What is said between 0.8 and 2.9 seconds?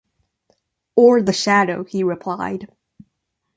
“Or the shadow,” he replied.